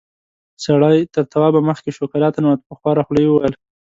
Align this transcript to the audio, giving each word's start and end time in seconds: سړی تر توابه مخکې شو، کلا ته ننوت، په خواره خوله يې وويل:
سړی 0.65 0.97
تر 1.13 1.23
توابه 1.33 1.59
مخکې 1.69 1.89
شو، 1.95 2.03
کلا 2.11 2.29
ته 2.33 2.39
ننوت، 2.43 2.61
په 2.67 2.73
خواره 2.79 3.01
خوله 3.05 3.19
يې 3.23 3.29
وويل: 3.29 3.53